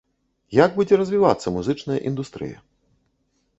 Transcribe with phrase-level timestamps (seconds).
[0.59, 2.57] Як будзе развівацца музычная індустрыя?